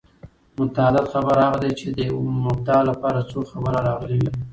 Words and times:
متعدد 0.59 1.05
خبر 1.13 1.35
هغه 1.45 1.57
دئ، 1.63 1.71
چي 1.79 1.87
د 1.97 1.99
یوې 2.09 2.23
مبتداء 2.45 2.81
له 2.89 2.93
پاره 3.01 3.21
څو 3.31 3.39
خبره 3.51 3.79
راغلي 3.87 4.17
يي. 4.23 4.31